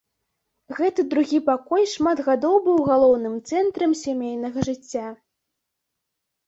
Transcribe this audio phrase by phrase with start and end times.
[0.77, 5.07] Гэты другі пакой шмат гадоў быў галоўным цэнтрам сямейнага жыцця.